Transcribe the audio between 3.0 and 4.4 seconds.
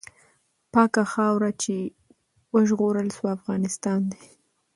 سوه، افغانستان دی.